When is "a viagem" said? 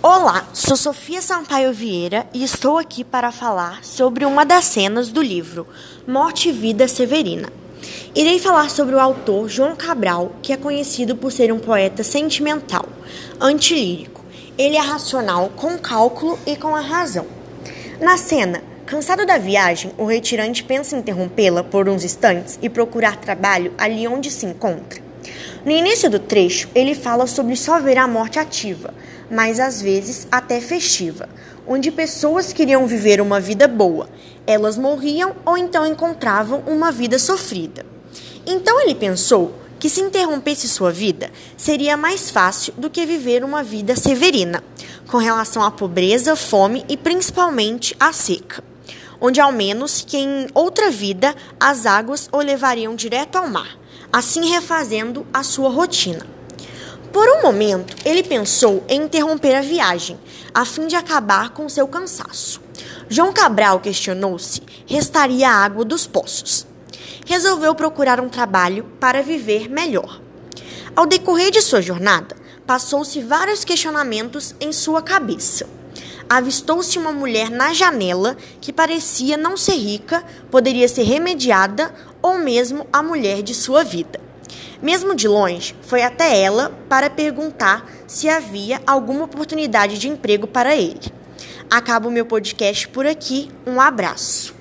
59.54-60.18